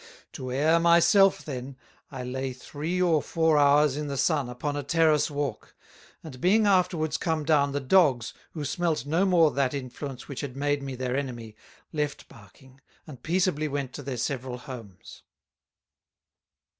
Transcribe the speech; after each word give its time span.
To 0.33 0.51
Air 0.51 0.79
myself 0.79 1.45
then, 1.45 1.77
I 2.09 2.23
lay 2.23 2.53
three 2.53 2.99
or 2.99 3.21
four 3.21 3.59
hours 3.59 3.95
in 3.95 4.07
the 4.07 4.17
Sun, 4.17 4.49
upon 4.49 4.75
a 4.75 4.81
Terrass 4.81 5.29
walk; 5.29 5.75
and 6.23 6.41
being 6.41 6.65
afterwards 6.65 7.17
come 7.17 7.43
down, 7.45 7.71
the 7.71 7.79
Dogs, 7.81 8.33
who 8.53 8.65
smelt 8.65 9.05
no 9.05 9.25
more 9.25 9.51
that 9.51 9.75
influence 9.75 10.27
which 10.27 10.41
had 10.41 10.57
made 10.57 10.81
me 10.81 10.95
their 10.95 11.15
Enemy, 11.15 11.55
left 11.93 12.27
barking, 12.27 12.81
and 13.05 13.21
peaceably 13.21 13.67
went 13.67 13.93
to 13.93 14.01
their 14.01 14.17
several 14.17 14.57
homes. 14.57 15.21